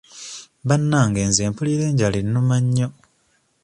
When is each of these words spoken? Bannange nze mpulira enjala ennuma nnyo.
Bannange 0.67 1.21
nze 1.29 1.41
mpulira 1.51 1.83
enjala 1.89 2.17
ennuma 2.23 2.55
nnyo. 2.63 2.87